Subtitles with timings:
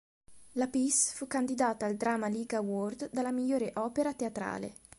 [0.53, 4.73] La pièce fu candidata al Drama League Award alla migliore opera teatrale.